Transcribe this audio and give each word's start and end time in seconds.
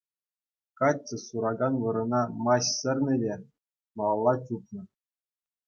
Каччӑ 0.79 1.17
суракан 1.25 1.73
вырӑна 1.83 2.21
маҫ 2.47 2.63
сӗрнӗ 2.77 3.15
те 3.27 3.35
малалла 3.97 4.33
чупнӑ. 4.49 4.81